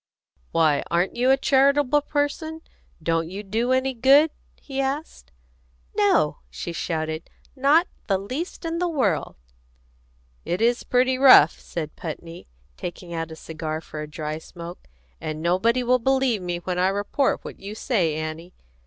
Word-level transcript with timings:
"Why, 0.51 0.81
aren't 0.89 1.15
you 1.15 1.29
a 1.29 1.37
charitable 1.37 2.01
person? 2.01 2.61
Don't 3.03 3.29
you 3.29 3.43
do 3.43 3.71
any 3.71 3.93
good?" 3.93 4.31
he 4.59 4.81
asked. 4.81 5.31
"No!" 5.95 6.39
she 6.49 6.73
shouted. 6.73 7.29
"Not 7.55 7.87
the 8.07 8.17
least 8.17 8.65
in 8.65 8.79
the 8.79 8.87
world!" 8.89 9.35
"It 10.43 10.59
is 10.59 10.81
pretty 10.81 11.19
rough," 11.19 11.59
said 11.59 11.95
Putney, 11.95 12.47
taking 12.77 13.13
out 13.13 13.29
a 13.29 13.35
cigar 13.35 13.79
for 13.79 14.01
a 14.01 14.09
dry 14.09 14.39
smoke; 14.39 14.87
"and 15.21 15.39
nobody 15.39 15.83
will 15.83 15.99
believe 15.99 16.41
me 16.41 16.57
when 16.57 16.79
I 16.79 16.87
report 16.87 17.43
what 17.45 17.59
you 17.59 17.75
say, 17.75 18.15
Annie. 18.15 18.55